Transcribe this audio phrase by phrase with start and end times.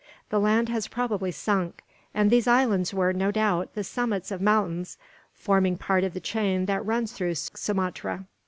[0.31, 4.97] The land has probably sunk; and these islands were, no doubt, the summits of mountains
[5.31, 8.25] forming part of the chain that runs through Sumatra.